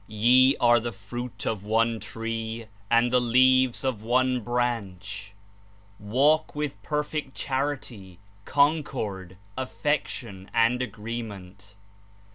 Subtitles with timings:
[0.07, 5.33] Ye are the fruit of one tree and the leaves of one branch.
[5.99, 11.75] Walk with perfect charity, concord, affection and agree ment.